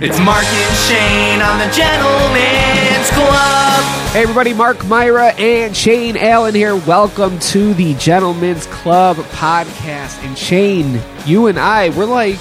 [0.00, 3.82] It's Mark and Shane on the Gentleman's Club.
[4.12, 6.76] Hey everybody, Mark Myra and Shane Allen here.
[6.76, 10.24] Welcome to the Gentlemen's Club podcast.
[10.24, 12.38] And Shane, you and I, we're like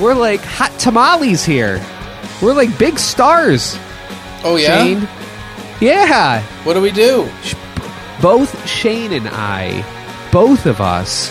[0.00, 1.84] we're like hot tamales here.
[2.40, 3.78] We're like big stars.
[4.42, 4.82] Oh yeah.
[4.82, 5.08] Shane.
[5.82, 6.40] Yeah.
[6.64, 7.28] What do we do?
[8.22, 9.84] Both Shane and I,
[10.32, 11.30] both of us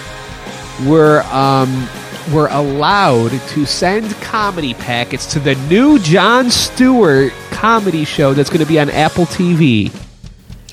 [0.85, 1.89] were um
[2.33, 8.61] were allowed to send comedy packets to the new Jon Stewart comedy show that's going
[8.61, 10.06] to be on Apple TV.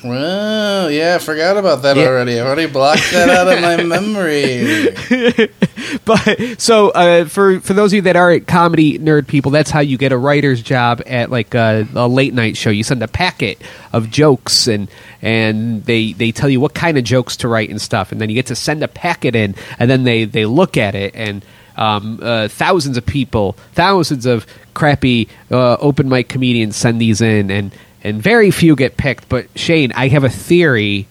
[0.05, 2.05] Well, yeah, I forgot about that Yeah.
[2.05, 2.39] already.
[2.39, 4.89] I already blocked that out of my memory.
[6.05, 9.79] but so uh, for for those of you that aren't comedy nerd people, that's how
[9.79, 12.69] you get a writer's job at like a, a late night show.
[12.69, 13.61] You send a packet
[13.93, 14.89] of jokes and
[15.21, 18.29] and they they tell you what kind of jokes to write and stuff, and then
[18.29, 21.43] you get to send a packet in, and then they they look at it and.
[21.77, 27.51] Um, uh, thousands of people, thousands of crappy uh, open mic comedians send these in,
[27.51, 27.73] and
[28.05, 29.27] and very few get picked.
[29.27, 31.07] But Shane, I have a theory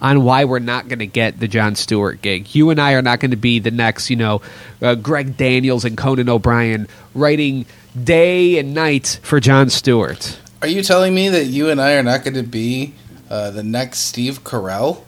[0.00, 2.54] on why we're not going to get the Jon Stewart gig.
[2.54, 4.42] You and I are not going to be the next, you know,
[4.80, 7.66] uh, Greg Daniels and Conan O'Brien writing
[8.00, 10.38] day and night for Jon Stewart.
[10.62, 12.94] Are you telling me that you and I are not going to be
[13.28, 15.02] uh, the next Steve Carell?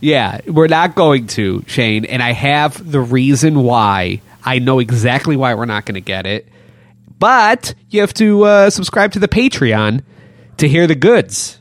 [0.00, 4.22] Yeah, we're not going to, Shane, and I have the reason why.
[4.42, 6.48] I know exactly why we're not going to get it.
[7.18, 10.02] But you have to uh, subscribe to the Patreon
[10.60, 11.58] to hear the goods.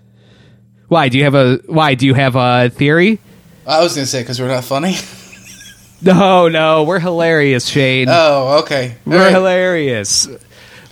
[0.87, 1.09] Why?
[1.09, 1.95] Do you have a why?
[1.95, 3.19] Do you have a theory?
[3.67, 4.95] I was going to say because we're not funny.
[6.01, 8.07] No, no, we're hilarious, Shane.
[8.09, 8.95] oh, okay.
[9.05, 9.33] All We're right.
[9.33, 10.29] hilarious.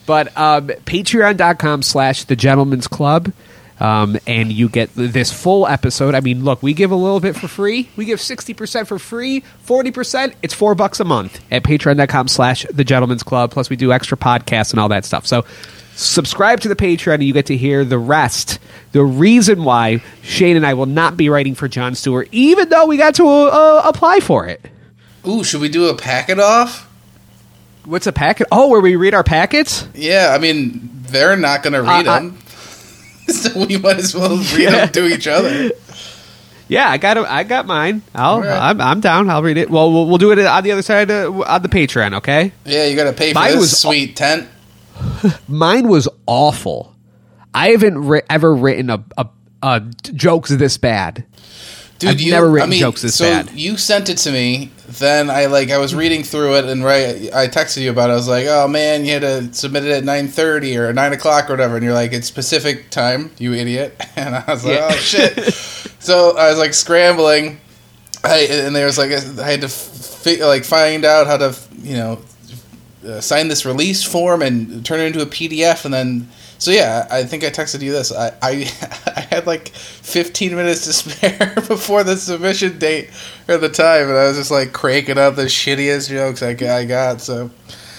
[0.06, 3.32] But um, patreon.com slash the gentleman's club.
[3.80, 6.14] Um, and you get this full episode.
[6.14, 7.88] I mean, look, we give a little bit for free.
[7.96, 10.34] We give 60% for free, 40%.
[10.42, 13.52] It's four bucks a month at patreon.com slash the gentleman's club.
[13.52, 15.26] Plus, we do extra podcasts and all that stuff.
[15.26, 15.46] So,
[15.98, 18.60] subscribe to the Patreon and you get to hear the rest.
[18.94, 22.86] The reason why Shane and I will not be writing for Jon Stewart, even though
[22.86, 24.62] we got to uh, apply for it.
[25.28, 26.86] Ooh, should we do a packet off?
[27.86, 28.48] What's a packet?
[28.52, 29.88] Oh, where we read our packets?
[29.94, 32.38] Yeah, I mean, they're not going to read Uh, I- them.
[33.28, 35.72] so we might as well read them to each other.
[36.70, 38.02] Yeah, I got I got mine.
[38.14, 38.50] I'll, right.
[38.70, 39.30] I'm, I'm down.
[39.30, 39.70] I'll read it.
[39.70, 42.16] Well, we'll, we'll do it on the other side uh, on the Patreon.
[42.16, 42.52] Okay.
[42.66, 44.50] Yeah, you got to pay for Mine this was- sweet tent.
[45.48, 46.96] Mine was awful.
[47.54, 49.28] I haven't ri- ever written a, a,
[49.64, 51.26] a jokes this bad.
[52.00, 53.50] Dude, I've you, never written I mean, jokes this so bad.
[53.52, 54.72] You sent it to me.
[54.88, 58.14] Then I like I was reading through it and right I texted you about it.
[58.14, 61.12] I was like, oh man, you had to submit it at nine thirty or nine
[61.12, 61.76] o'clock or whatever.
[61.76, 64.00] And you're like, it's Pacific time, you idiot.
[64.16, 64.88] And I was like, Yeah.
[64.92, 65.44] oh shit.
[66.00, 67.60] so I was like scrambling.
[68.24, 71.96] I and there was like I had to fi- like find out how to you
[71.96, 72.22] know
[73.06, 76.28] uh, sign this release form and turn it into a PDF and then
[76.58, 78.52] so yeah I think I texted you this I I,
[79.16, 83.10] I had like 15 minutes to spare before the submission date
[83.48, 86.70] or the time and I was just like cranking out the shittiest jokes I, got-
[86.70, 87.52] I got so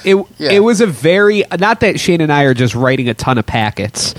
[0.04, 0.52] It Yeah.
[0.52, 3.46] it was a very not that Shane and I are just writing a ton of
[3.46, 4.12] packets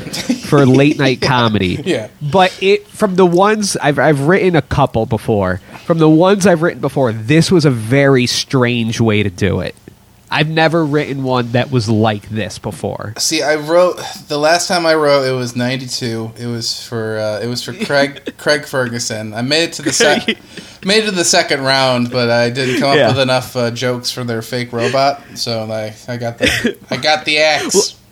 [0.50, 1.82] for late night comedy.
[1.86, 2.10] Yeah.
[2.22, 5.62] But it from the ones I've I've written a couple before.
[5.86, 9.74] From the ones I've written before, this was a very strange way to do it.
[10.32, 13.14] I've never written one that was like this before.
[13.18, 17.40] see I wrote the last time I wrote it was 92 it was for uh,
[17.42, 20.28] it was for Craig Craig Ferguson I made it to the sec-
[20.86, 23.08] made it to the second round but I didn't come up Yeah.
[23.10, 27.26] with enough uh, jokes for their fake robot so I I got the I got
[27.26, 27.96] the axe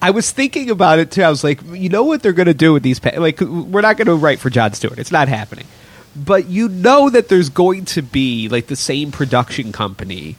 [0.00, 1.22] I was thinking about it too.
[1.22, 2.98] I was like, you know what they're going to do with these?
[2.98, 4.98] Pa- like, we're not going to write for Jon Stewart.
[4.98, 5.64] It's not happening.
[6.16, 10.34] But you know that there's going to be like the same production company,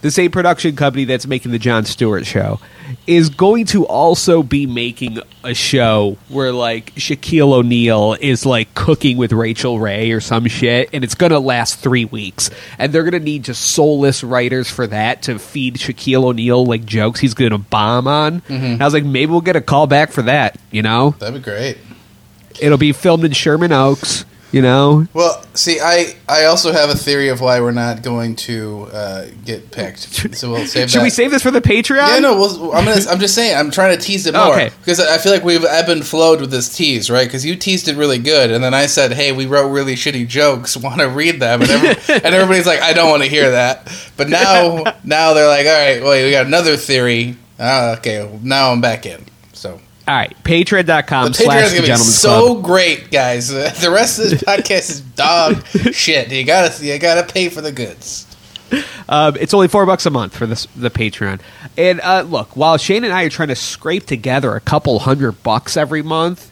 [0.00, 2.58] the same production company that's making the Jon Stewart show,
[3.06, 9.16] is going to also be making a show where like Shaquille O'Neal is like cooking
[9.16, 13.02] with Rachael Ray or some shit, and it's going to last three weeks, and they're
[13.02, 17.34] going to need just soulless writers for that to feed Shaquille O'Neal like jokes he's
[17.34, 18.40] going to bomb on.
[18.42, 18.52] Mm-hmm.
[18.64, 20.58] And I was like, maybe we'll get a call back for that.
[20.70, 21.78] You know, that'd be great.
[22.60, 24.24] it'll be filmed in Sherman Oaks.
[24.52, 28.34] You know, Well, see, I I also have a theory of why we're not going
[28.36, 30.34] to uh, get picked.
[30.36, 30.90] So we'll save.
[30.90, 31.04] should that.
[31.04, 32.08] we save this for the Patreon?
[32.08, 32.34] Yeah, no.
[32.40, 33.56] Well, I'm gonna, I'm just saying.
[33.56, 34.70] I'm trying to tease it more Okay.
[34.80, 37.26] because I feel like we've ebb and flowed with this tease, right?
[37.26, 40.26] Because you teased it really good, and then I said, "Hey, we wrote really shitty
[40.26, 40.76] jokes.
[40.88, 43.86] Want to read them?" And, every, and everybody's like, "I don't want to hear that."
[44.16, 48.72] But now, now they're like, "All right, wait, we got another theory." Ah, okay, now
[48.72, 49.24] I'm back in.
[50.10, 52.64] All right, patreon.com the slash gonna be so club.
[52.64, 53.48] great, guys.
[53.80, 56.32] The rest of this podcast is dog shit.
[56.32, 58.26] You gotta, you gotta pay for the goods.
[59.08, 61.40] Um, it's only four bucks a month for this, the Patreon.
[61.76, 65.44] And uh, look, while Shane and I are trying to scrape together a couple hundred
[65.44, 66.49] bucks every month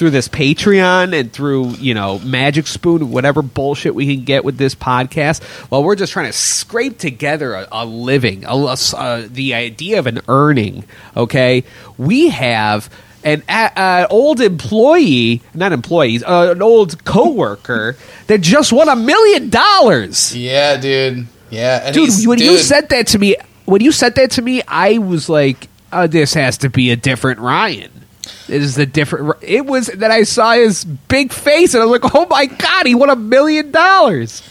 [0.00, 4.56] through this Patreon and through you know Magic Spoon, whatever bullshit we can get with
[4.56, 8.54] this podcast, while we're just trying to scrape together a, a living, a,
[8.96, 10.84] a- the idea of an earning.
[11.16, 11.64] Okay,
[11.98, 12.90] we have.
[13.22, 17.98] An uh, old employee, not employees, uh, an old coworker
[18.28, 20.34] that just won a million dollars.
[20.34, 21.26] Yeah, dude.
[21.50, 23.36] Yeah, and dude, when you said that to me,
[23.66, 26.96] when you said that to me, I was like, uh, "This has to be a
[26.96, 27.99] different Ryan."
[28.48, 29.36] It is the different.
[29.42, 32.86] It was that I saw his big face, and I was like, "Oh my god,
[32.86, 34.42] he won a million dollars!"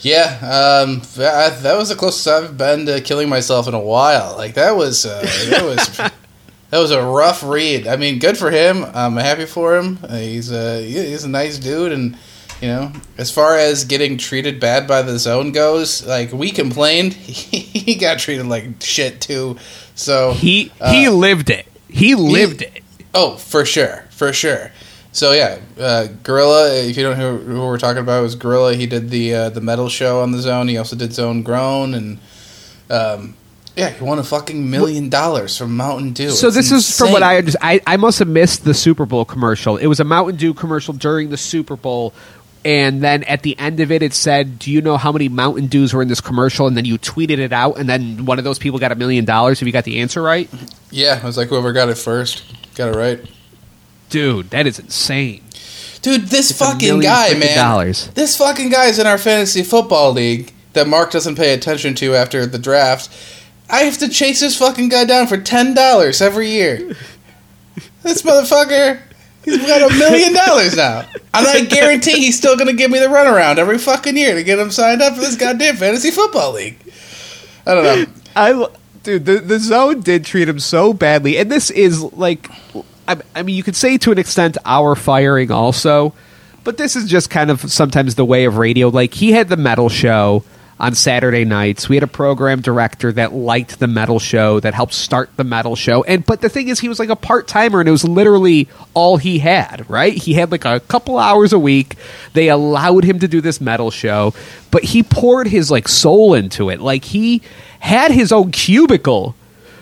[0.00, 4.36] Yeah, um, that, that was the closest I've been to killing myself in a while.
[4.36, 5.96] Like that was uh, that was
[6.70, 7.86] that was a rough read.
[7.86, 8.84] I mean, good for him.
[8.84, 9.98] I'm happy for him.
[10.02, 12.18] Uh, he's a he's a nice dude, and
[12.60, 17.12] you know, as far as getting treated bad by the zone goes, like we complained,
[17.14, 19.56] he got treated like shit too.
[19.94, 21.66] So He uh, he lived it.
[21.88, 22.83] He lived it.
[23.14, 24.70] Oh, for sure, for sure.
[25.12, 26.74] So yeah, uh, Gorilla.
[26.74, 28.74] If you don't know who, who we're talking about, it was Gorilla.
[28.74, 30.66] He did the uh, the metal show on the Zone.
[30.66, 32.18] He also did Zone Grown, and
[32.90, 33.36] um,
[33.76, 36.30] yeah, he won a fucking million dollars from Mountain Dew.
[36.30, 37.22] So It's this is from what.
[37.22, 37.80] I understand.
[37.86, 39.76] I, I must have missed the Super Bowl commercial.
[39.76, 42.12] It was a Mountain Dew commercial during the Super Bowl,
[42.64, 45.68] and then at the end of it, it said, "Do you know how many Mountain
[45.68, 48.44] Dews were in this commercial?" And then you tweeted it out, and then one of
[48.44, 50.50] those people got a million dollars if you got the answer right.
[50.90, 52.42] Yeah, I was like, whoever got it first
[52.74, 53.20] got it right.
[54.10, 55.42] Dude, that is insane.
[56.02, 57.56] Dude, this It's fucking guy, man.
[57.56, 58.08] dollars.
[58.08, 62.14] This fucking guy is in our fantasy football league that Mark doesn't pay attention to
[62.14, 63.08] after the draft.
[63.70, 66.94] I have to chase this fucking guy down for ten dollars every year.
[68.02, 69.00] This motherfucker,
[69.44, 73.06] he's got a million dollars now, and I guarantee he's still gonna give me the
[73.06, 76.76] runaround every fucking year to get him signed up for this goddamn fantasy football league.
[77.66, 78.04] I don't know.
[78.36, 78.68] I
[79.04, 82.50] dude, the the zone did treat him so badly, and this is like,
[83.06, 86.12] I, I mean, you could say to an extent our firing also,
[86.64, 88.88] but this is just kind of sometimes the way of radio.
[88.88, 90.42] Like he had the metal show
[90.78, 91.88] on Saturday nights.
[91.88, 95.76] We had a program director that liked the metal show that helped start the metal
[95.76, 98.04] show, and but the thing is, he was like a part timer, and it was
[98.04, 99.88] literally all he had.
[99.88, 100.14] Right?
[100.14, 101.96] He had like a couple hours a week.
[102.32, 104.34] They allowed him to do this metal show,
[104.70, 106.80] but he poured his like soul into it.
[106.80, 107.42] Like he
[107.80, 109.34] had his own cubicle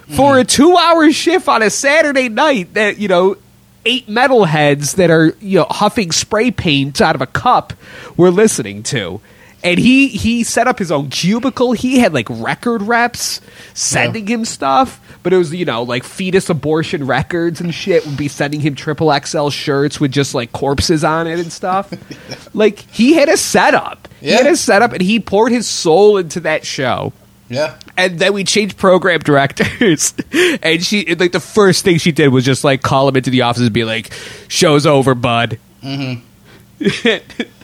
[0.08, 3.36] for a two hour shift on a Saturday night that, you know,
[3.84, 7.72] eight metalheads that are, you know, huffing spray paint out of a cup
[8.16, 9.20] were listening to.
[9.64, 11.72] And he he set up his own cubicle.
[11.72, 13.40] He had like record reps
[13.74, 18.16] sending him stuff, but it was you know like fetus abortion records and shit would
[18.16, 21.92] be sending him triple XL shirts with just like corpses on it and stuff.
[22.54, 24.08] like he had a setup.
[24.20, 24.30] Yeah.
[24.30, 27.12] He had a setup, and he poured his soul into that show
[27.48, 30.14] Yeah, and then we changed program directors
[30.62, 33.42] and she like the first thing she did was just like call him into the
[33.42, 34.12] office and be like
[34.48, 36.22] show's over bud mm-hmm.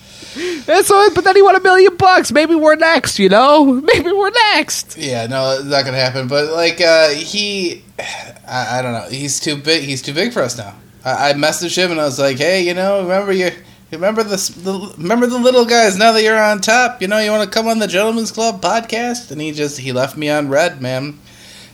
[0.67, 4.13] that's all but then he won a million bucks maybe we're next you know maybe
[4.13, 6.29] we're next yeah, no, it's not gonna happen.
[6.29, 7.83] But like, uh, he,
[8.47, 9.85] I, I don't know, he's too big.
[9.85, 10.75] He's too big for us now.
[11.05, 13.51] I, I messaged him and I was like, hey, you know, remember you.
[13.91, 15.97] Remember the, the remember the little guys.
[15.97, 18.61] Now that you're on top, you know you want to come on the Gentleman's Club
[18.61, 21.19] podcast, and he just he left me on red, man.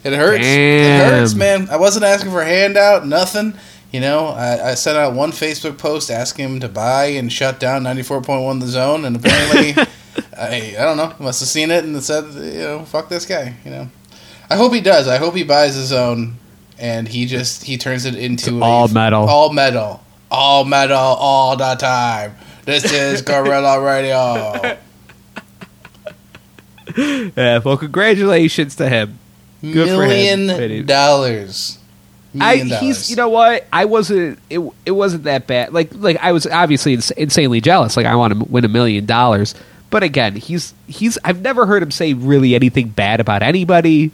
[0.04, 0.44] It hurts.
[0.46, 1.68] It hurts, man.
[1.70, 3.54] I wasn't asking for a handout, nothing.
[3.94, 7.60] You know, I, I sent out one Facebook post asking him to buy and shut
[7.60, 9.72] down 94.1 The Zone, and apparently,
[10.36, 13.54] I, I don't know, must have seen it and said, you know, fuck this guy,
[13.64, 13.88] you know.
[14.50, 15.06] I hope he does.
[15.06, 16.38] I hope he buys his own
[16.76, 19.28] and he just, he turns it into all metal.
[19.28, 20.02] All metal.
[20.28, 22.34] All metal all the time.
[22.64, 24.76] This is Gorilla Radio.
[27.36, 29.20] yeah well congratulations to him
[29.62, 30.46] Good for him.
[30.48, 31.78] Million dollars.
[32.40, 33.66] I he's you know what?
[33.72, 35.72] I wasn't it it wasn't that bad.
[35.72, 37.96] Like like I was obviously ins- insanely jealous.
[37.96, 39.54] Like I want to win a million dollars.
[39.90, 44.10] But again he's he's I've never heard him say really anything bad about anybody.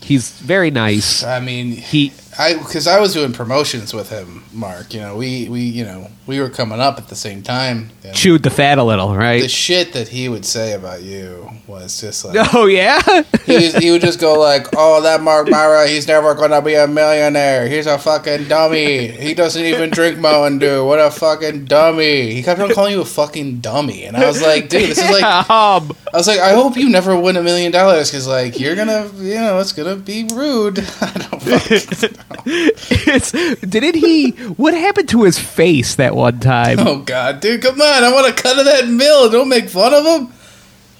[0.00, 1.22] He's very nice.
[1.24, 4.92] I mean, he I because I was doing promotions with him, Mark.
[4.92, 7.90] You know, we we you know we were coming up at the same time.
[8.12, 9.42] chewed the fat a little right?
[9.42, 13.00] the shit that he would say about you was just like oh yeah
[13.46, 16.86] he, he would just go like, "Oh, that Mark Myra, he's never gonna be a
[16.86, 17.68] millionaire.
[17.68, 19.08] He's a fucking dummy.
[19.08, 20.84] He doesn't even drink Mountain Dew.
[20.84, 24.42] What a fucking dummy." He kept on calling you a fucking dummy, and I was
[24.42, 27.42] like, "Dude, this is like." um, I was like, I hope you never win a
[27.42, 30.78] million dollars because, like, you're gonna, you know, it's gonna be rude.
[31.00, 32.16] I don't fucking.
[32.46, 37.80] It's, didn't he what happened to his face that one time Oh God, dude, come
[37.80, 38.04] on!
[38.04, 39.30] I want to cut of that mill.
[39.30, 40.32] Don't make fun of him.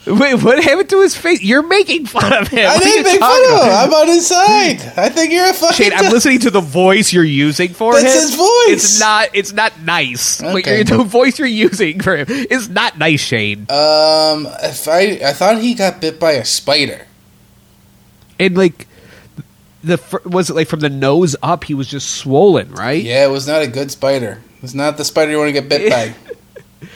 [0.07, 1.43] Wait, what happened to his face?
[1.43, 2.69] You're making fun of him.
[2.69, 3.73] I what didn't make fun of him.
[3.73, 4.83] I'm on his side.
[4.99, 5.77] I think you're a fucking.
[5.77, 8.21] Shane, I'm listening to the voice you're using for That's him.
[8.21, 8.69] his voice.
[8.69, 9.29] It's not.
[9.33, 10.43] It's not nice.
[10.43, 10.83] Okay.
[10.83, 13.61] the voice you're using for him is not nice, Shane.
[13.71, 17.07] Um, if I I thought he got bit by a spider.
[18.39, 18.87] and like
[19.85, 21.65] the was it like from the nose up?
[21.65, 23.03] He was just swollen, right?
[23.03, 24.41] Yeah, it was not a good spider.
[24.57, 26.15] It was not the spider you want to get bit by.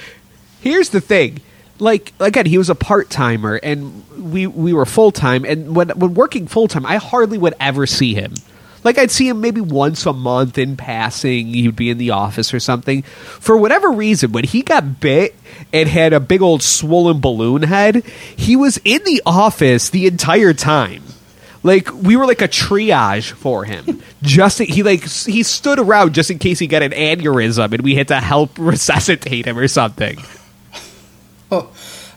[0.60, 1.40] Here's the thing.
[1.78, 5.44] Like again, he was a part timer, and we we were full time.
[5.44, 8.34] And when when working full time, I hardly would ever see him.
[8.84, 11.48] Like I'd see him maybe once a month in passing.
[11.48, 13.02] He'd be in the office or something.
[13.02, 15.34] For whatever reason, when he got bit
[15.72, 18.04] and had a big old swollen balloon head,
[18.36, 21.02] he was in the office the entire time.
[21.62, 24.02] Like we were like a triage for him.
[24.22, 27.94] Just he like he stood around just in case he got an aneurysm and we
[27.94, 30.18] had to help resuscitate him or something.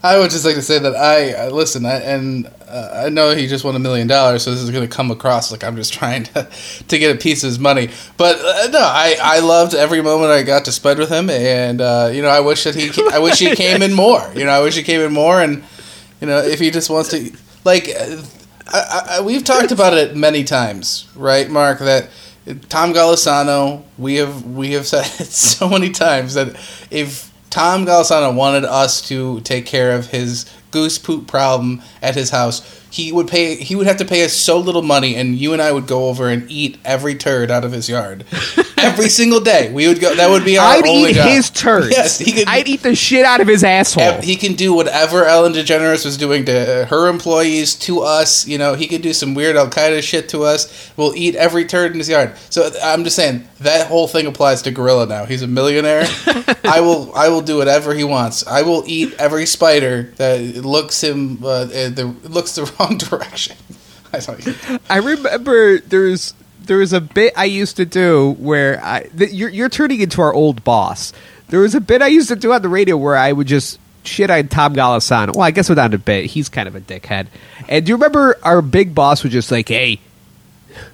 [0.03, 3.35] I would just like to say that I uh, listen, I, and uh, I know
[3.35, 5.75] he just won a million dollars, so this is going to come across like I'm
[5.75, 6.49] just trying to
[6.87, 7.89] to get a piece of his money.
[8.17, 11.81] But uh, no, I, I loved every moment I got to spend with him, and
[11.81, 14.27] uh, you know I wish that he I wish he came in more.
[14.35, 15.63] You know I wish he came in more, and
[16.19, 17.31] you know if he just wants to
[17.63, 17.89] like.
[18.73, 21.79] I, I, we've talked about it many times, right, Mark?
[21.79, 22.09] That
[22.69, 26.55] Tom Golisano, we have we have said it so many times that
[26.89, 32.29] if Tom Golisano wanted us to take care of his goose poop problem at his
[32.29, 33.55] house, he would pay.
[33.55, 36.09] He would have to pay us so little money, and you and I would go
[36.09, 38.25] over and eat every turd out of his yard
[38.77, 39.71] every single day.
[39.71, 40.13] We would go.
[40.13, 41.29] That would be our I'd only eat job.
[41.29, 41.89] his turds.
[41.89, 42.47] Yes, he could.
[42.47, 44.21] I'd eat the shit out of his asshole.
[44.21, 48.45] He can do whatever Ellen DeGeneres was doing to her employees, to us.
[48.45, 50.91] You know, he could do some weird Al Qaeda shit to us.
[50.97, 52.35] We'll eat every turd in his yard.
[52.49, 55.25] So I'm just saying that whole thing applies to Gorilla now.
[55.25, 56.03] He's a millionaire.
[56.65, 58.45] I will, I will do whatever he wants.
[58.45, 63.57] I will eat every spider that looks him, uh, uh, the looks the wrong direction.
[64.13, 64.55] I.
[64.89, 66.33] I remember there's
[66.63, 70.33] there was a bit I used to do where I you're you're turning into our
[70.33, 71.13] old boss.
[71.47, 73.79] There was a bit I used to do on the radio where I would just
[74.03, 75.35] shit on Tom Golisano.
[75.35, 77.27] Well, I guess without a bit, he's kind of a dickhead.
[77.67, 79.99] And do you remember our big boss was just like, "Hey,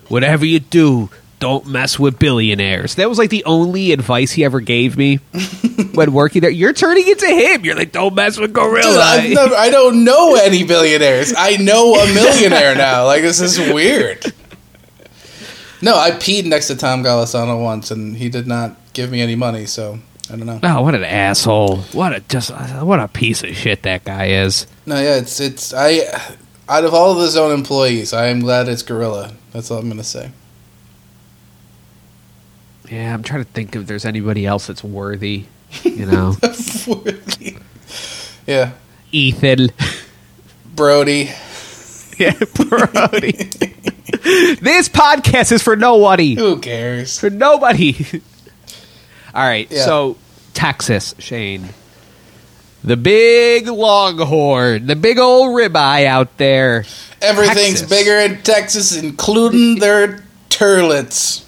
[0.08, 4.60] whatever you do, don't mess with billionaires." That was like the only advice he ever
[4.60, 5.16] gave me
[5.94, 6.50] when working there.
[6.50, 7.64] You're turning into him.
[7.66, 11.34] You're like, "Don't mess with Gorilla." Dude, I don't know any billionaires.
[11.38, 13.06] I know a millionaire now.
[13.06, 14.26] Like this is weird.
[15.82, 19.36] No, I peed next to Tom Golisano once, and he did not give me any
[19.36, 19.66] money.
[19.68, 20.60] So I don't know.
[20.64, 21.78] Oh, what an asshole!
[21.94, 22.50] What a just
[22.84, 24.66] what a piece of shit that guy is.
[24.86, 26.02] No, yeah, it's it's I.
[26.70, 29.32] Out of all of his own employees, I am glad it's Gorilla.
[29.54, 30.32] That's all I'm gonna say.
[32.90, 35.46] Yeah, I'm trying to think if there's anybody else that's worthy.
[35.84, 36.36] You know,
[38.48, 38.72] yeah,
[39.12, 39.70] Ethan.
[40.76, 41.26] Brody.
[42.18, 43.32] yeah, Brody.
[44.62, 46.36] this podcast is for nobody.
[46.36, 47.20] Who cares?
[47.20, 47.96] For nobody.
[49.34, 49.86] All right, Yeah.
[49.86, 50.18] so
[50.54, 51.70] Texas, Shane.
[52.84, 56.86] The big longhorn, the big old ribeye out there.
[57.22, 57.90] Everything's Texas.
[57.90, 61.44] bigger in Texas, including their turlets.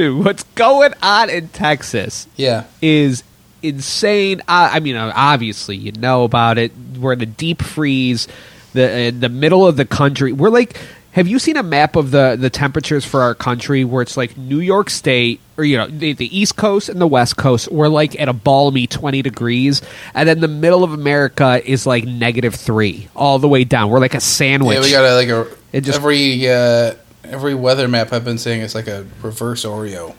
[0.22, 2.26] What's going on in Texas?
[2.36, 2.64] Yeah.
[2.80, 3.22] is
[3.62, 4.40] insane.
[4.48, 6.72] I, I mean, uh, obviously, you know about it.
[6.98, 8.26] We're in the deep freeze,
[8.72, 10.32] the in the middle of the country.
[10.32, 10.78] We're like,
[11.12, 14.36] have you seen a map of the the temperatures for our country where it's like
[14.36, 17.70] New York State or you know the, the East Coast and the West Coast?
[17.70, 19.82] We're like at a balmy twenty degrees,
[20.14, 23.90] and then the middle of America is like negative three all the way down.
[23.90, 24.76] We're like a sandwich.
[24.76, 28.60] Yeah, we got like a It just- every uh, every weather map I've been seeing
[28.60, 30.14] is like a reverse Oreo.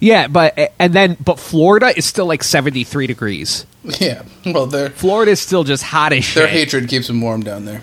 [0.00, 3.66] yeah, but and then but Florida is still like seventy three degrees.
[3.98, 6.34] Yeah, well, their Florida is still just hot as shit.
[6.42, 7.80] their hatred keeps them warm down there.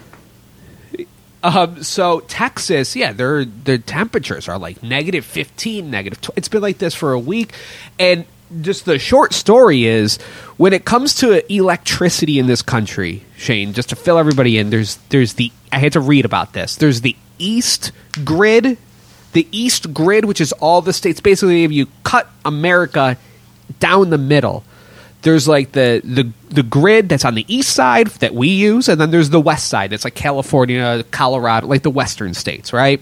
[1.43, 6.19] Um, so Texas, yeah, their their temperatures are like negative fifteen, negative.
[6.21, 7.53] Tw- it's been like this for a week,
[7.99, 8.25] and
[8.61, 10.17] just the short story is
[10.57, 13.73] when it comes to electricity in this country, Shane.
[13.73, 16.75] Just to fill everybody in, there's there's the I had to read about this.
[16.75, 17.91] There's the East
[18.23, 18.77] Grid,
[19.33, 21.19] the East Grid, which is all the states.
[21.19, 23.17] Basically, if you cut America
[23.79, 24.63] down the middle,
[25.21, 28.99] there's like the the the grid that's on the east side that we use, and
[28.99, 29.93] then there's the west side.
[29.93, 33.01] It's like California, Colorado, like the western states, right?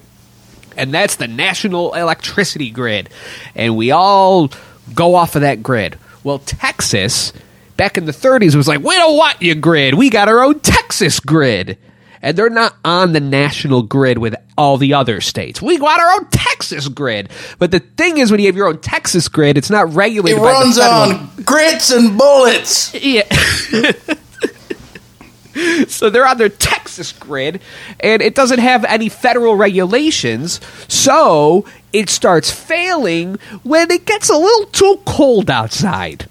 [0.78, 3.10] And that's the national electricity grid,
[3.56, 4.50] and we all
[4.94, 5.98] go off of that grid.
[6.24, 7.32] Well, Texas
[7.78, 9.94] back in the 30s was like, we don't want your grid.
[9.96, 11.78] We got our own Texas grid.
[12.26, 15.62] And they're not on the national grid with all the other states.
[15.62, 17.30] We got our own Texas grid.
[17.60, 20.42] But the thing is, when you have your own Texas grid, it's not It regulated
[20.42, 22.96] by the runs on grits and bullets.
[22.96, 23.30] yeah.
[25.88, 27.62] so they're on their Texas grid,
[28.00, 31.64] and it doesn't have any federal regulations, so
[31.94, 36.28] it starts failing when it gets a little too cold outside.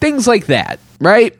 [0.00, 1.36] Things like that, right?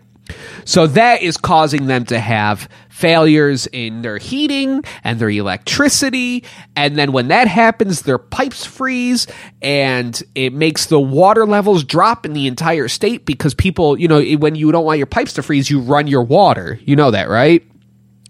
[0.64, 6.44] So that is causing them to have failures in their heating and their electricity.
[6.76, 9.26] And then when that happens, their pipes freeze
[9.62, 14.22] and it makes the water levels drop in the entire state because people, you know,
[14.36, 16.78] when you don't want your pipes to freeze, you run your water.
[16.84, 17.64] You know that, right?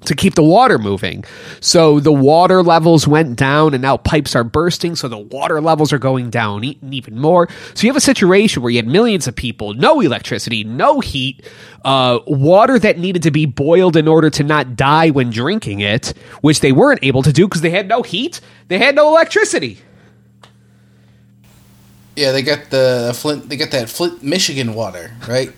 [0.04, 1.24] To keep the water moving.
[1.60, 4.96] So the water levels went down and now pipes are bursting.
[4.96, 7.48] So the water levels are going down even more.
[7.74, 11.46] So you have a situation where you had millions of people, no electricity, no heat,
[11.84, 16.14] uh, water that needed to be boiled in order to not die when drinking it,
[16.40, 19.78] which they weren't able to do because they had no heat, they had no electricity.
[22.16, 23.48] Yeah, they got the Flint.
[23.48, 25.52] They got that Flint, Michigan water, right?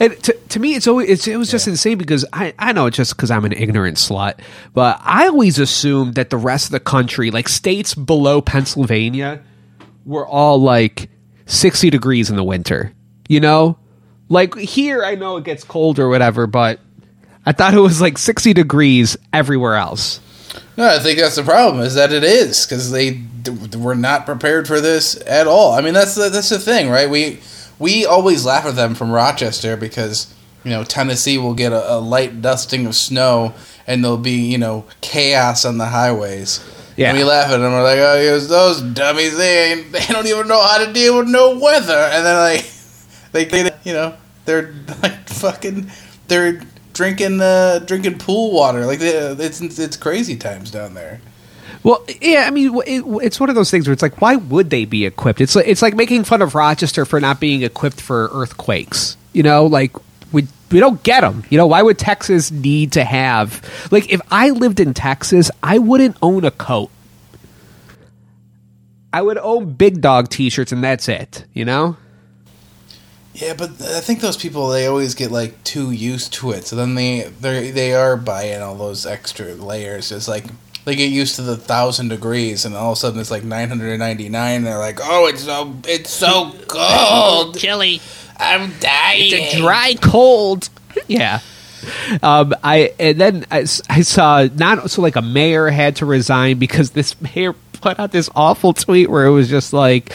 [0.00, 2.86] And to, to me, it's always it's, it was just insane because I I know
[2.86, 4.40] it's just because I'm an ignorant slut,
[4.74, 9.42] but I always assumed that the rest of the country, like states below Pennsylvania,
[10.04, 11.08] were all like
[11.46, 12.92] 60 degrees in the winter.
[13.28, 13.78] You know,
[14.28, 16.80] like here, I know it gets cold or whatever, but
[17.44, 20.20] I thought it was like 60 degrees everywhere else.
[20.76, 24.26] No, I think that's the problem is that it is because they d- were not
[24.26, 25.72] prepared for this at all.
[25.72, 27.08] I mean, that's the, that's the thing, right?
[27.10, 27.40] We
[27.82, 30.32] we always laugh at them from Rochester because
[30.64, 33.52] you know Tennessee will get a, a light dusting of snow
[33.86, 36.64] and there'll be you know chaos on the highways.
[36.96, 37.08] Yeah.
[37.08, 37.72] And we laugh at them.
[37.72, 39.36] We're like, oh, yes, those dummies.
[39.38, 41.96] They ain't, they don't even know how to deal with no weather.
[41.96, 42.70] And then like
[43.32, 44.72] they, they you know they're
[45.02, 45.90] like fucking
[46.28, 46.62] they're
[46.92, 51.20] drinking uh drinking pool water like they, it's it's crazy times down there.
[51.84, 54.70] Well, yeah, I mean, it, it's one of those things where it's like, why would
[54.70, 55.40] they be equipped?
[55.40, 59.16] It's like, it's like making fun of Rochester for not being equipped for earthquakes.
[59.32, 59.96] You know, like
[60.32, 61.44] we we don't get them.
[61.50, 65.78] You know, why would Texas need to have like if I lived in Texas, I
[65.78, 66.90] wouldn't own a coat.
[69.12, 71.44] I would own big dog T-shirts and that's it.
[71.52, 71.96] You know.
[73.34, 76.76] Yeah, but I think those people they always get like too used to it, so
[76.76, 80.12] then they they they are buying all those extra layers.
[80.12, 80.44] It's like
[80.84, 83.68] they get used to the thousand degrees, and all of a sudden it's like nine
[83.68, 84.64] hundred and ninety nine.
[84.64, 88.00] They're like, "Oh, it's so it's so cold, Chilly.
[88.38, 90.68] I'm dying." It's a dry cold.
[91.08, 91.40] Yeah.
[92.22, 96.90] Um, I and then I saw not so like a mayor had to resign because
[96.90, 100.12] this mayor put out this awful tweet where it was just like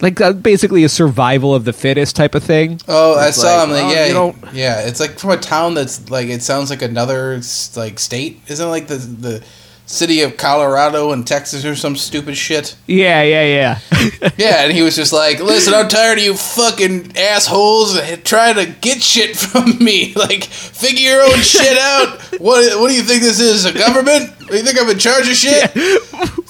[0.00, 2.80] like uh, basically a survival of the fittest type of thing.
[2.86, 3.70] Oh, I saw like, him.
[3.74, 4.86] Like, oh, yeah, you don't- yeah.
[4.86, 7.40] It's like from a town that's like it sounds like another
[7.76, 8.40] like state.
[8.46, 9.44] Isn't it like the the
[9.86, 12.76] city of Colorado and Texas or some stupid shit?
[12.86, 13.78] Yeah, yeah, yeah.
[14.36, 18.66] Yeah, and he was just like, "Listen, I'm tired of you fucking assholes trying to
[18.80, 20.12] get shit from me.
[20.14, 22.20] Like, figure your own shit out.
[22.40, 23.64] What What do you think this is?
[23.64, 24.32] A government?
[24.48, 25.70] Do you think I'm in charge of shit?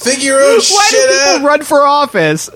[0.04, 2.50] Figure Why do people out." run for office?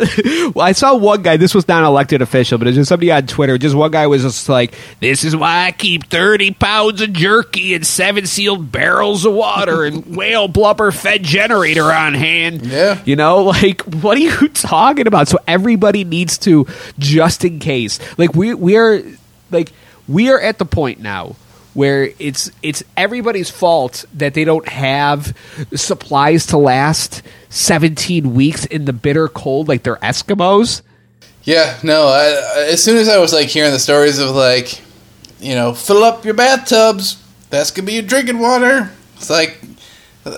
[0.54, 1.37] well, I saw one guy.
[1.37, 3.58] This was not an elected official, but it was just somebody on Twitter.
[3.58, 7.74] Just one guy was just like, "This is why I keep thirty pounds of jerky
[7.74, 13.00] and seven sealed barrels of water and whale blubber fed generator on hand." Yeah.
[13.04, 15.28] you know, like what are you talking about?
[15.28, 16.66] So everybody needs to,
[16.98, 17.98] just in case.
[18.18, 19.02] Like we we are
[19.50, 19.72] like
[20.06, 21.37] we are at the point now
[21.79, 25.33] where it's it's everybody's fault that they don't have
[25.77, 30.83] supplies to last 17 weeks in the bitter cold like they're Eskimos.
[31.45, 32.09] Yeah, no.
[32.09, 34.83] I, as soon as I was like hearing the stories of like,
[35.38, 37.23] you know, fill up your bathtubs.
[37.49, 38.91] That's gonna be your drinking water.
[39.14, 39.61] It's like.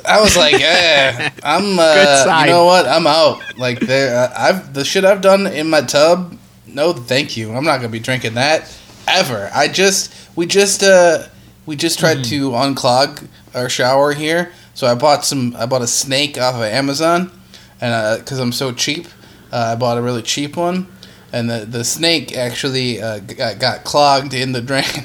[0.07, 1.79] I was like, eh, I'm.
[1.79, 2.87] Uh, you know what?
[2.87, 3.41] I'm out.
[3.57, 6.39] Like, there, I've the shit I've done in my tub.
[6.67, 7.53] No, thank you.
[7.55, 8.71] I'm not gonna be drinking that
[9.09, 9.51] ever.
[9.55, 11.27] I just, we just, uh,
[11.67, 12.31] we just tried Mm-hmm.
[12.31, 14.53] to unclog our shower here.
[14.73, 15.55] So I bought some.
[15.55, 17.31] I bought a snake off of Amazon,
[17.79, 19.07] and because I'm so cheap,
[19.53, 20.87] uh, I bought a really cheap one.
[21.31, 25.05] And the the snake actually uh, got, got clogged in the drain.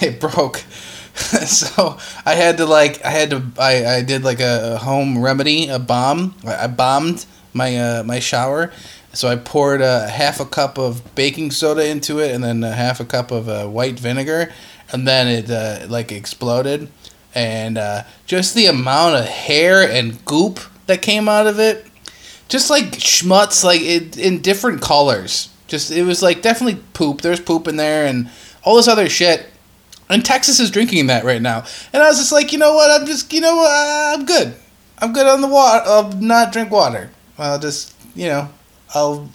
[0.00, 0.58] it broke.
[1.16, 5.66] so I had to like I had to I, I did like a, home remedy
[5.66, 8.70] a bomb I I bombed my uh, my shower
[9.14, 12.72] so I poured a half a cup of baking soda into it and then a
[12.72, 14.52] half a cup of uh, white vinegar
[14.92, 16.88] and then it uh, like exploded
[17.34, 21.86] and uh, just the amount of hair and goop that came out of it
[22.48, 27.40] just like schmutz like it in different colors just it was like definitely poop there's
[27.40, 28.30] poop in there and
[28.62, 29.46] all this other shit
[30.08, 31.64] and Texas is drinking that right now.
[31.92, 32.90] And I was just like, you know what?
[32.90, 34.18] I'm just, you know, what?
[34.18, 34.54] I'm good.
[34.98, 35.82] I'm good on the water.
[35.86, 37.10] I'll not drink water.
[37.38, 38.48] I'll just, you know,
[38.94, 39.28] I'll,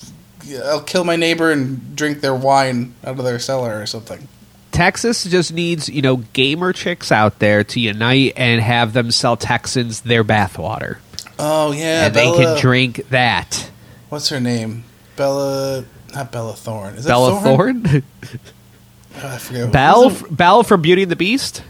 [0.64, 4.28] I'll kill my neighbor and drink their wine out of their cellar or something.
[4.72, 9.38] Texas just needs you know gamer chicks out there to unite and have them sell
[9.38, 10.98] Texans their bathwater,
[11.38, 13.70] Oh yeah, and they can drink that.
[14.10, 14.84] What's her name?
[15.16, 16.96] Bella, not Bella Thorne.
[16.96, 17.84] Is it Bella Thorne?
[17.84, 18.04] Thorne,
[19.24, 19.72] Oh, I forget.
[19.72, 20.10] Belle?
[20.32, 21.64] Belle from Beauty and the Beast.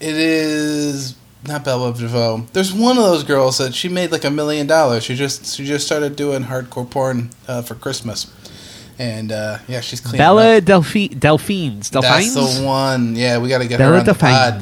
[0.00, 2.46] It is not Bella DeVoe.
[2.52, 5.04] There's one of those girls that she made like a million dollars.
[5.04, 8.26] She just she just started doing hardcore porn uh, for Christmas,
[8.98, 10.18] and uh, yeah, she's clean.
[10.18, 11.90] Bella Delphi- Delphines.
[11.90, 12.58] That's Delphines?
[12.60, 13.16] the one.
[13.16, 14.60] Yeah, we got to get Bella her on the pod.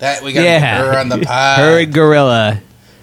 [0.00, 0.60] That we got to Yeah.
[0.60, 1.58] get her on the pod.
[1.58, 2.60] Her and Gorilla.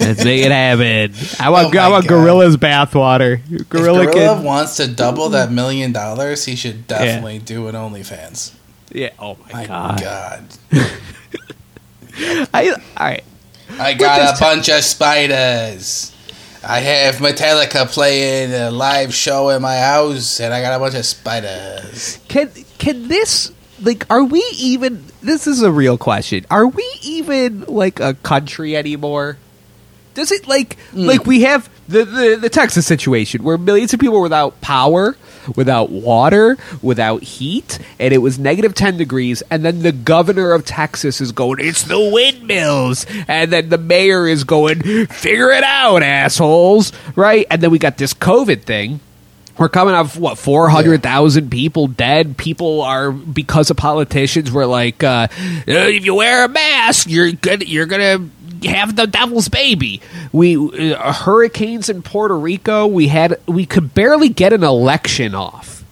[0.00, 1.14] Let's make it happen.
[1.40, 2.24] I want, Oh I want God.
[2.24, 3.40] Gorilla's bathwater.
[3.50, 4.44] If Gorilla Gorilla can.
[4.44, 8.52] wants to double that million dollars, he should definitely do an OnlyFans.
[8.92, 9.10] Yeah.
[9.18, 10.00] Oh my, My god.
[10.02, 10.44] God.
[12.52, 13.24] I, all right.
[13.78, 16.14] I got a bunch of spiders.
[16.64, 20.94] I have Metallica playing a live show in my house, and I got a bunch
[20.94, 22.20] of spiders.
[22.28, 24.06] Can can this like?
[24.10, 25.04] Are we even?
[25.22, 26.46] This is a real question.
[26.50, 29.38] Are we even like a country anymore?
[30.14, 31.06] Does it like hmm.
[31.06, 35.16] like we have the, the the Texas situation where millions of people were without power,
[35.56, 40.64] without water, without heat, and it was negative ten degrees, and then the governor of
[40.64, 46.02] Texas is going, "It's the windmills," and then the mayor is going, "Figure it out,
[46.02, 47.46] assholes!" Right?
[47.50, 49.00] And then we got this COVID thing.
[49.58, 52.38] We're coming off what four hundred thousand people dead.
[52.38, 54.50] People are because of politicians.
[54.50, 55.28] We're like, uh,
[55.66, 58.28] if you wear a mask, you're gonna you're gonna
[58.64, 60.00] have the devil's baby.
[60.32, 62.86] We uh, hurricanes in Puerto Rico.
[62.86, 65.84] We had we could barely get an election off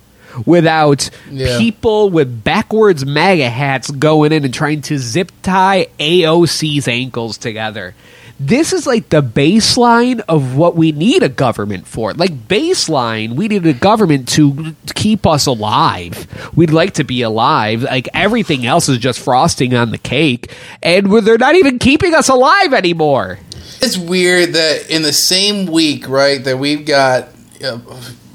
[0.46, 1.58] without Yeah.
[1.58, 7.94] people with backwards MAGA hats going in and trying to zip tie AOC's ankles together.
[8.42, 12.14] This is like the baseline of what we need a government for.
[12.14, 16.26] Like baseline, we need a government to keep us alive.
[16.56, 17.82] We'd like to be alive.
[17.82, 22.30] Like everything else is just frosting on the cake, and they're not even keeping us
[22.30, 23.40] alive anymore.
[23.82, 27.28] It's weird that in the same week, right, that we've got
[27.62, 27.78] uh,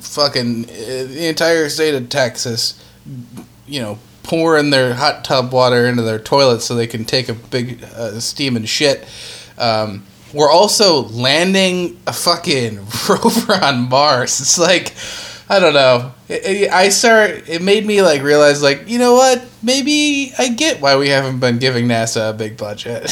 [0.01, 2.79] fucking uh, the entire state of Texas,
[3.65, 7.33] you know, pouring their hot tub water into their toilets so they can take a
[7.33, 9.07] big uh, steam and shit.
[9.57, 12.77] Um, we're also landing a fucking
[13.09, 14.39] rover on Mars.
[14.41, 14.93] It's like,
[15.49, 16.11] I don't know.
[16.27, 17.47] It, it- I start.
[17.47, 19.43] It made me like realize, like, you know what?
[19.63, 23.03] Maybe I get why we haven't been giving NASA a big budget.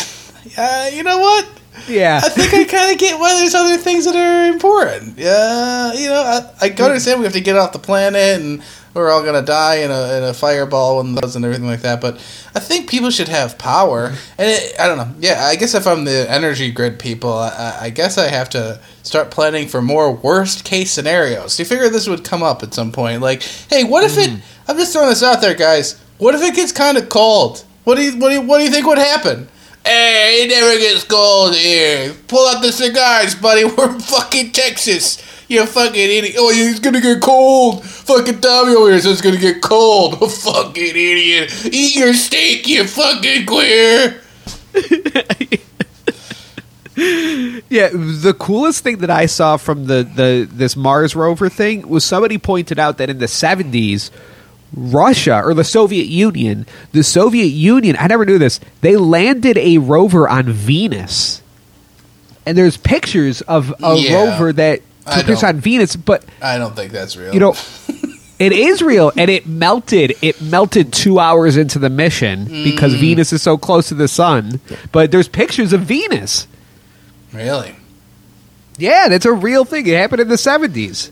[0.57, 1.47] uh, you know what?
[1.87, 5.17] Yeah, I think I kind of get why there's other things that are important.
[5.17, 9.09] Yeah, you know, I, I understand we have to get off the planet and we're
[9.11, 11.99] all gonna die in a, in a fireball and those and everything like that.
[12.01, 12.15] But
[12.55, 15.13] I think people should have power, and it, I don't know.
[15.19, 18.79] Yeah, I guess if I'm the energy grid people, I- I, guess I have to
[19.03, 21.57] start planning for more worst case scenarios.
[21.57, 23.21] Do you figure this would come up at some point?
[23.21, 24.29] Like, hey, what if it?
[24.29, 24.37] Hmm.
[24.67, 25.99] I'm just throwing this out there, guys.
[26.19, 27.63] What if it gets kind of cold?
[27.83, 29.49] What do you what do you, what do you think would happen?
[29.85, 32.13] Hey, it never gets cold here.
[32.27, 33.65] Pull out the cigars, buddy.
[33.77, 35.21] We're in fucking Texas.
[35.49, 36.35] You fucking idiot.
[36.37, 37.83] Oh, it's gonna get cold.
[37.83, 40.19] Fucking Tommy over here says it's gonna get cold.
[40.31, 41.65] Fucking idiot.
[41.65, 44.21] Eat your steak, you fucking queer.
[46.95, 52.05] Yeah, the coolest thing that I saw from the, the this Mars rover thing was
[52.05, 54.11] somebody pointed out that in the seventies,
[54.75, 59.77] Russia or the Soviet Union, the Soviet Union, I never knew this, they landed a
[59.77, 61.41] rover on Venus.
[62.45, 64.81] And there's pictures of a Yeah, rover that
[65.11, 67.33] took don't- on Venus, but I don't think that's real.
[67.33, 67.55] you know
[68.39, 72.63] it is real and it melted it melted two hours into the mission Mm.
[72.63, 74.59] because venus is so close to the sun
[74.91, 76.47] but there's pictures of venus
[77.31, 77.75] really?
[78.77, 81.11] yeah that's a real thing it happened in the 70s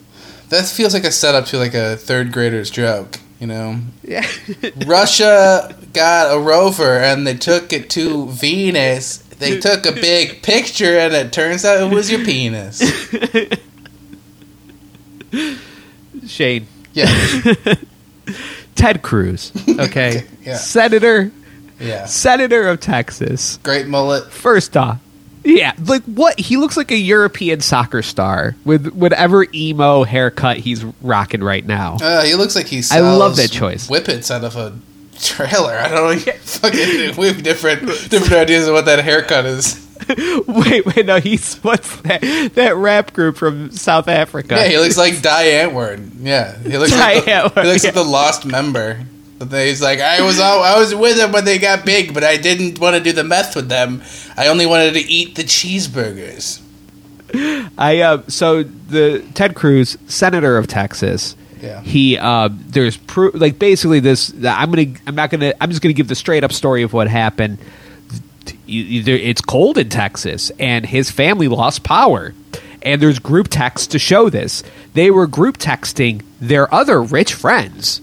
[0.49, 3.19] That feels like a setup to like a third grader's joke.
[3.41, 4.25] You know, yeah
[4.85, 9.17] Russia got a rover and they took it to Venus.
[9.17, 12.79] They took a big picture and it turns out it was your penis.
[16.27, 17.07] shane Yeah,
[18.75, 20.57] ted cruz okay Yeah.
[20.57, 21.31] senator
[21.79, 22.05] yeah.
[22.05, 24.31] senator of texas Great mullet.
[24.31, 24.99] first off
[25.43, 30.83] yeah like what he looks like a european soccer star with whatever emo haircut he's
[31.01, 32.91] rocking right now Uh, he looks like he's.
[32.91, 33.87] I love that choice.
[33.87, 34.73] Whippets out of a
[35.19, 35.73] trailer.
[35.77, 36.31] I don't know.
[36.41, 39.87] Fucking, we have different different ideas of what that haircut is.
[40.47, 42.21] wait wait no he's what's that
[42.55, 46.09] that rap group from south africa Yeah, he looks like Die Antwoord.
[46.19, 48.99] Yeah, he looks like the, Diane he looks like the lost member.
[49.45, 52.23] But He's like, I was all, I was with them when they got big, but
[52.23, 54.01] I didn't want to do the meth with them.
[54.37, 56.61] I only wanted to eat the cheeseburgers.
[57.77, 61.81] I uh, so the Ted Cruz, senator of Texas, Yeah.
[61.81, 64.33] He uh, there's pro- like basically this.
[64.43, 67.07] I'm gonna I'm not gonna I'm just gonna give the straight up story of what
[67.07, 67.59] happened.
[68.67, 72.33] It's cold in Texas, and his family lost power.
[72.83, 74.63] And there's group text to show this.
[74.93, 78.01] They were group texting their other rich friends,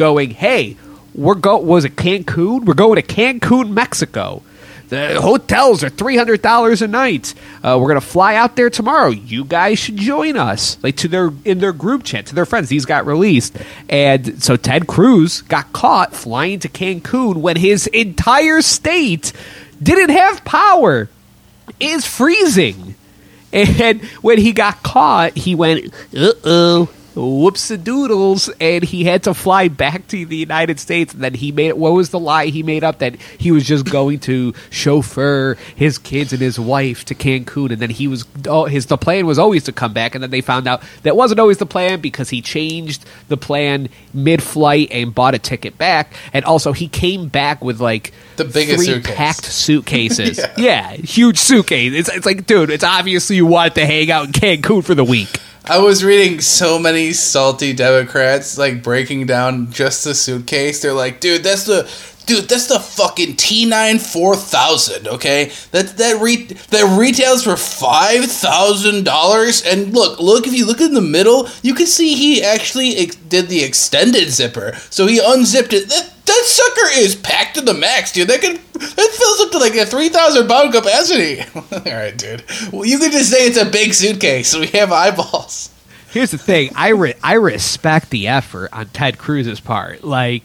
[0.00, 0.76] going, "Hey,
[1.14, 2.64] we're go was it Cancun?
[2.64, 4.42] We're going to Cancun, Mexico.
[4.88, 7.34] The hotels are three hundred dollars a night.
[7.62, 9.10] Uh, we're gonna fly out there tomorrow.
[9.10, 12.68] You guys should join us." Like to their in their group chat to their friends.
[12.68, 13.56] These got released,
[13.88, 19.32] and so Ted Cruz got caught flying to Cancun when his entire state
[19.80, 21.08] didn't have power.
[21.78, 22.96] Is freezing.
[23.52, 29.24] And when he got caught, he went, uh oh, whoops a doodles, and he had
[29.24, 31.12] to fly back to the United States.
[31.12, 33.84] And then he made what was the lie he made up that he was just
[33.90, 38.64] going to chauffeur his kids and his wife to Cancun, and then he was oh,
[38.64, 41.40] his the plan was always to come back, and then they found out that wasn't
[41.40, 46.44] always the plan because he changed the plan mid-flight and bought a ticket back, and
[46.44, 49.16] also he came back with like The biggest three suitcase.
[49.16, 50.38] packed suitcases.
[50.56, 50.92] Yeah.
[50.92, 50.92] yeah.
[50.92, 51.92] huge suitcase.
[51.94, 55.04] It's, it's like, dude, it's obviously you wanted to hang out in Cancun for the
[55.04, 55.28] week.
[55.64, 60.80] I was reading so many salty Democrats like breaking down just the suitcase.
[60.80, 61.82] They're like, dude, that's the
[62.30, 65.08] dude, that's the fucking T nine four thousand.
[65.08, 69.62] Okay, that that re- that retails for five thousand dollars.
[69.62, 73.16] And look, look if you look in the middle, you can see he actually ex-
[73.16, 74.74] did the extended zipper.
[74.90, 75.88] So he unzipped it.
[75.88, 78.28] That that sucker is packed to the max, dude.
[78.28, 81.40] That can that fills up to like a three thousand pound capacity.
[81.54, 82.44] All right, dude.
[82.72, 84.56] Well, you could just say it's a big suitcase.
[84.56, 85.70] We have eyeballs.
[86.10, 90.04] Here's the thing: I re- I respect the effort on Ted Cruz's part.
[90.04, 90.44] Like,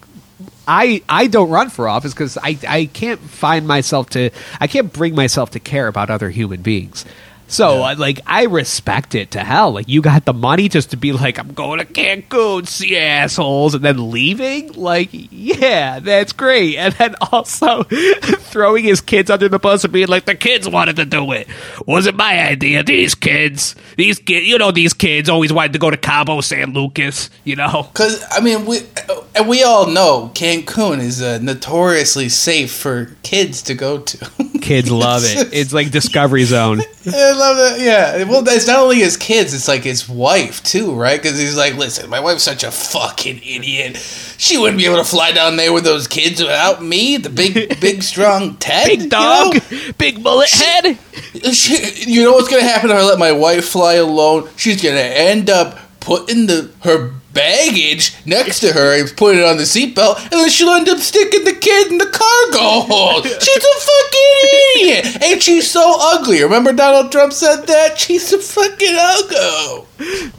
[0.67, 4.91] I I don't run for office because I I can't find myself to I can't
[4.91, 7.05] bring myself to care about other human beings.
[7.47, 9.71] So uh, like I respect it to hell.
[9.71, 13.75] Like you got the money just to be like I'm going to Cancun, see assholes,
[13.75, 14.73] and then leaving.
[14.73, 16.77] Like yeah, that's great.
[16.77, 17.83] And then also
[18.23, 21.47] throwing his kids under the bus and being like the kids wanted to do it.
[21.85, 22.83] Wasn't my idea.
[22.83, 26.73] These kids, these kids, you know, these kids always wanted to go to Cabo San
[26.73, 27.29] Lucas.
[27.43, 27.87] You know.
[27.93, 28.79] Because I mean, we
[29.35, 34.31] and we all know Cancun is uh, notoriously safe for kids to go to.
[34.61, 35.53] Kids love it.
[35.53, 36.81] It's like Discovery Zone.
[37.35, 37.79] Love that.
[37.79, 38.23] Yeah.
[38.23, 41.21] Well, it's not only his kids; it's like his wife too, right?
[41.21, 43.97] Because he's like, "Listen, my wife's such a fucking idiot.
[44.37, 47.79] She wouldn't be able to fly down there with those kids without me, the big,
[47.81, 49.91] big, strong Ted, Big you dog, know?
[49.97, 50.97] big bullet head.
[51.53, 54.49] She, you know what's gonna happen if I let my wife fly alone?
[54.57, 59.57] She's gonna end up putting the her baggage next to her and putting it on
[59.57, 63.25] the seatbelt, and then she'll end up sticking the kid in the cargo hold.
[63.27, 66.41] She's a fucking idiot, and she's so ugly.
[66.41, 67.99] Remember Donald Trump said that?
[67.99, 69.85] She's a fucking uggo.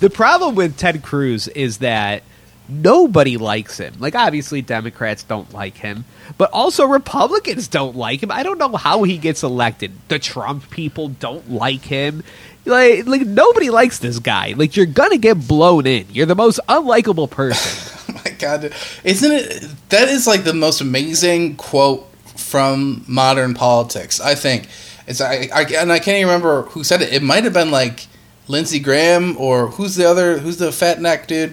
[0.01, 2.23] The problem with Ted Cruz is that
[2.69, 3.95] nobody likes him.
[3.99, 6.05] Like obviously Democrats don't like him,
[6.39, 8.31] but also Republicans don't like him.
[8.31, 9.93] I don't know how he gets elected.
[10.09, 12.23] The Trump people don't like him.
[12.65, 14.55] Like like nobody likes this guy.
[14.57, 16.07] Like you're gonna get blown in.
[16.11, 17.93] You're the most unlikable person.
[18.09, 19.69] Oh my god, isn't it?
[19.91, 24.21] That is like the most amazing quote from modern politics.
[24.21, 24.69] I think
[25.09, 27.13] it's I, I and I can't even remember who said it.
[27.13, 28.07] It might have been like
[28.49, 30.39] Lindsey Graham or who's the other?
[30.39, 31.51] Who's the fat neck dude?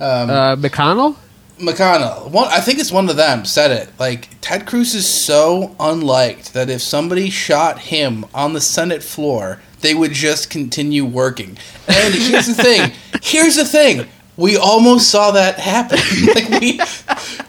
[0.00, 1.16] Um, Uh, McConnell?
[1.60, 2.30] McConnell.
[2.30, 3.90] One, I think it's one of them said it.
[3.98, 9.60] Like Ted Cruz is so unliked that if somebody shot him on the Senate floor,
[9.80, 11.56] they would just continue working.
[11.88, 12.92] And here's the thing.
[13.22, 14.06] Here's the thing.
[14.36, 15.98] We almost saw that happen.
[16.34, 16.80] like we,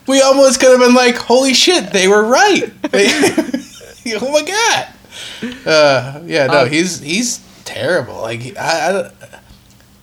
[0.07, 4.87] we almost could have been like, "Holy shit, they were right." oh my god.
[5.65, 8.21] Uh, yeah, no, Uh, he's he's terrible.
[8.21, 9.11] Like I, I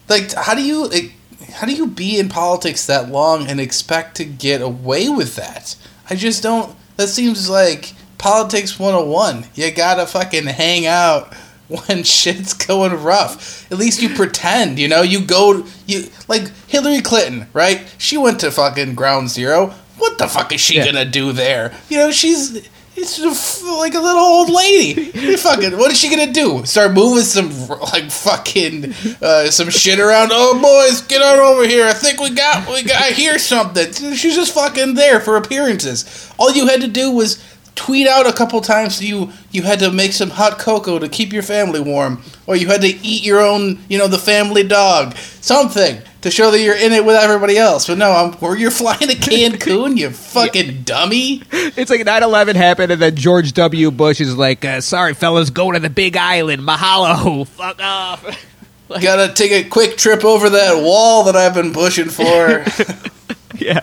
[0.09, 1.13] like how do you like,
[1.55, 5.77] how do you be in politics that long and expect to get away with that?
[6.11, 6.75] I just don't.
[6.97, 9.47] That seems like politics 101.
[9.55, 11.35] You gotta fucking hang out
[11.69, 13.71] when shit's going rough.
[13.71, 15.03] At least you pretend, you know.
[15.03, 17.83] You go, you like Hillary Clinton, right?
[17.99, 19.75] She went to fucking ground zero.
[19.99, 20.87] What the fuck is she Yeah.
[20.87, 21.75] gonna do there?
[21.89, 22.69] You know, she's.
[23.01, 25.37] It's just like a little old lady.
[25.37, 26.67] Fucking, what is she gonna do?
[26.67, 27.49] Start moving some
[27.93, 30.31] like fucking uh, some shit around?
[30.33, 31.87] Oh boys, get on over here!
[31.87, 33.13] I think we got we got.
[33.13, 33.93] Hear something.
[34.15, 36.33] She's just fucking there for appearances.
[36.39, 37.43] All you had to do was
[37.77, 41.33] tweet out a couple times you you had to make some hot cocoa to keep
[41.33, 45.17] your family warm, or you had to eat your own, you know, the family dog,
[45.17, 47.87] something to show that you're in it with everybody else.
[47.87, 51.43] But no, I'm, or you're flying to Cancun, you fucking dummy.
[51.51, 53.91] It's like 9-11 happened, and then George W.
[53.91, 58.45] Bush is like, uh, "Sorry, fellas, go to the Big Island, mahalo, fuck off."
[58.89, 62.65] Gotta take a quick trip over that wall that I've been pushing for.
[63.59, 63.81] yeah.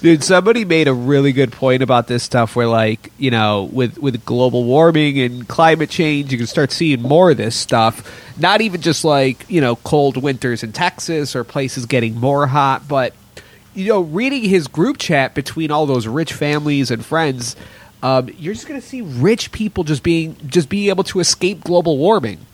[0.00, 3.98] Dude, somebody made a really good point about this stuff where like, you know, with
[3.98, 8.38] with global warming and climate change, you can start seeing more of this stuff.
[8.38, 12.88] Not even just like, you know, cold winters in Texas or places getting more hot,
[12.88, 13.14] but
[13.74, 17.56] you know, reading his group chat between all those rich families and friends,
[18.02, 21.62] um, you're just going to see rich people just being just being able to escape
[21.64, 22.46] global warming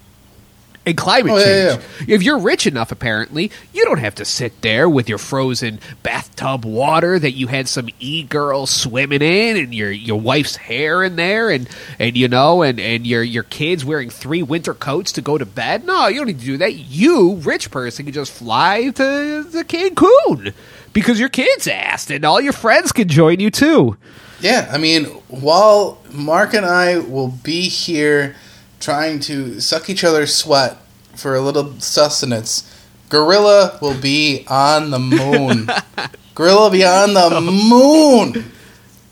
[0.88, 2.08] and climate Oh, yeah, change.
[2.08, 6.64] If you're rich enough, apparently, you don't have to sit there with your frozen bathtub
[6.64, 11.16] water that you had some e girl swimming in, and your your wife's hair in
[11.16, 15.20] there, and and you know, and and your your kids wearing three winter coats to
[15.20, 15.84] go to bed.
[15.84, 16.74] No, you don't need to do that.
[16.74, 20.54] You, rich person, can just fly to, the Cancun
[20.92, 23.96] because your kids asked, and all your friends can join you too.
[24.40, 28.36] Yeah, I mean, while Mark and I will be here
[28.80, 30.76] trying to suck each other's sweat
[31.14, 32.74] for a little sustenance,
[33.08, 35.68] Gorilla will be on the moon.
[36.34, 38.52] Gorilla will be on the moon.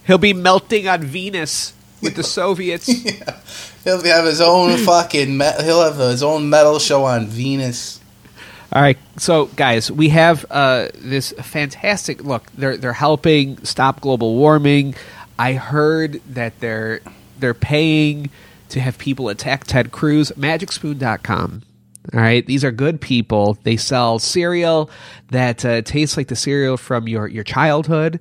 [0.07, 2.87] He'll be melting on Venus with the Soviets.
[2.87, 5.37] He'll have his own fucking.
[5.37, 8.01] Me- he'll have his own metal show on Venus.
[8.73, 12.51] All right, so guys, we have uh, this fantastic look.
[12.53, 14.95] They're they're helping stop global warming.
[15.39, 17.01] I heard that they're
[17.39, 18.31] they're paying
[18.71, 20.33] to have people attack Ted Cruz.
[20.33, 21.63] MagicSpoon.com.
[22.15, 23.59] All right, these are good people.
[23.65, 24.91] They sell cereal
[25.31, 28.21] that uh, tastes like the cereal from your your childhood,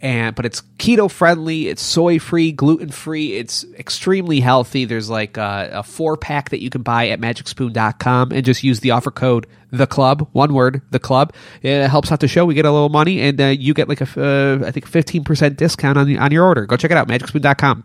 [0.00, 1.66] and but it's keto friendly.
[1.66, 3.36] It's soy free, gluten free.
[3.36, 4.84] It's extremely healthy.
[4.84, 8.80] There's like a, a four pack that you can buy at MagicSpoon.com and just use
[8.80, 11.34] the offer code the club, one word, the club.
[11.62, 12.44] It helps out the show.
[12.44, 15.24] We get a little money, and uh, you get like a uh, I think fifteen
[15.24, 16.66] percent discount on the, on your order.
[16.66, 17.82] Go check it out, MagicSpoon.com.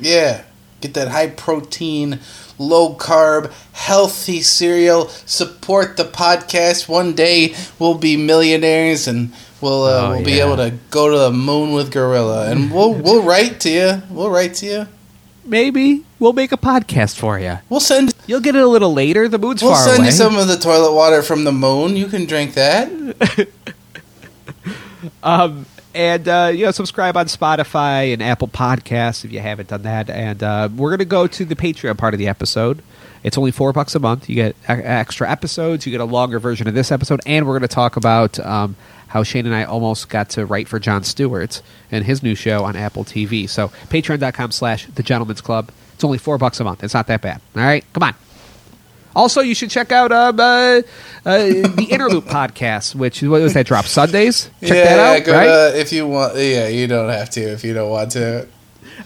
[0.00, 0.42] Yeah.
[0.80, 2.20] Get that high protein,
[2.58, 5.08] low carb, healthy cereal.
[5.08, 6.88] Support the podcast.
[6.88, 11.18] One day we'll be millionaires and we'll uh, Oh, we'll be able to go to
[11.18, 12.50] the moon with Gorilla.
[12.50, 14.02] And we'll we'll write to you.
[14.10, 14.88] We'll write to you.
[15.44, 17.58] Maybe we'll make a podcast for you.
[17.68, 19.28] We'll send You'll get it a little later.
[19.28, 21.94] The moon's we'll far send you some of the toilet water from the moon.
[21.96, 22.90] You can drink that.
[25.22, 29.82] Um, and uh, you know, subscribe on Spotify and Apple Podcasts if you haven't done
[29.82, 30.10] that.
[30.10, 32.82] And uh, we're gonna go to the Patreon part of the episode.
[33.24, 34.28] It's only four bucks a month.
[34.28, 35.86] You get extra episodes.
[35.86, 38.76] You get a longer version of this episode, and we're gonna talk about um,
[39.08, 42.64] how Shane and I almost got to write for Jon Stewart and his new show
[42.64, 43.48] on Apple TV.
[43.48, 45.70] So Patreon.com/slash The Gentleman's Club.
[45.94, 46.84] It's only four bucks a month.
[46.84, 47.40] It's not that bad.
[47.56, 48.14] All right, come on.
[49.16, 50.82] Also, you should check out um, uh, uh,
[51.24, 54.50] the Interloop podcast, which what was that drop Sundays?
[54.60, 55.72] Check yeah, that out, go right?
[55.72, 56.36] to- if you want.
[56.36, 58.46] Yeah, you don't have to if you don't want to.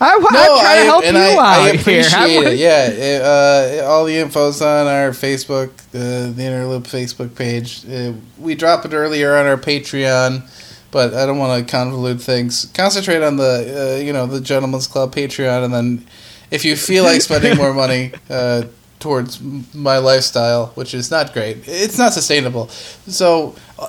[0.01, 1.81] I, am trying to help you I, out I here.
[1.81, 2.59] appreciate I'm- it.
[2.59, 7.85] Yeah, it, uh, all the info's on our Facebook, uh, the Interloop Facebook page.
[7.88, 10.42] Uh, we drop it earlier on our Patreon,
[10.90, 12.64] but I don't want to convolute things.
[12.75, 16.07] Concentrate on the, uh, you know, the Gentleman's Club Patreon, and then
[16.51, 18.62] if you feel like spending more money uh,
[19.01, 19.41] towards
[19.75, 22.69] my lifestyle, which is not great, it's not sustainable.
[22.69, 23.89] So, uh,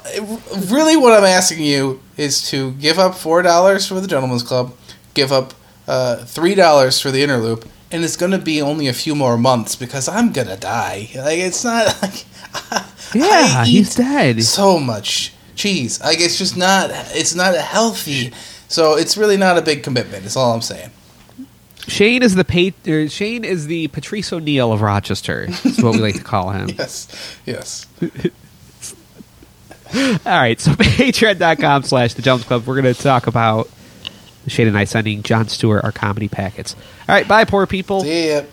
[0.71, 4.74] really, what I'm asking you is to give up four dollars for the Gentleman's Club,
[5.13, 5.54] give up
[5.88, 9.38] uh, three dollars for the Interloop, and it's going to be only a few more
[9.38, 11.10] months because I'm gonna die.
[11.15, 12.26] Like it's not like
[13.13, 14.41] Yeah, he's dead.
[14.43, 16.89] So much cheese, like it's just not.
[17.13, 18.32] It's not healthy.
[18.67, 20.26] So it's really not a big commitment.
[20.26, 20.91] Is all I'm saying.
[21.88, 25.48] Shane is the pa- or er, Shane is the Patrice O'Neal of Rochester.
[25.63, 26.70] Is what we like to call him.
[26.78, 27.08] Yes,
[27.46, 27.86] yes.
[29.94, 32.65] All right, so patreon.com slash the Jones Club.
[32.65, 33.70] We're going to talk about
[34.48, 36.76] Shane and I sending Jon Stewart our comedy packets.
[37.10, 38.02] All right, bye, poor people.
[38.02, 38.44] See ya.